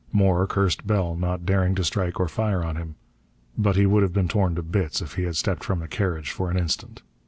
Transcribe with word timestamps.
More 0.11 0.47
cursed 0.47 0.87
Bell, 0.87 1.13
not 1.15 1.45
daring 1.45 1.75
to 1.75 1.83
strike 1.83 2.19
or 2.19 2.27
fire 2.27 2.63
on 2.63 2.75
him. 2.75 2.95
But 3.55 3.75
he 3.75 3.85
would 3.85 4.01
have 4.01 4.13
been 4.13 4.27
torn 4.27 4.55
to 4.55 4.63
bits 4.63 4.99
if 4.99 5.13
he 5.13 5.25
had 5.25 5.35
stepped 5.35 5.63
from 5.63 5.77
the 5.79 5.87
carriage 5.87 6.31
for 6.31 6.49
an 6.49 6.57
instant. 6.57 7.03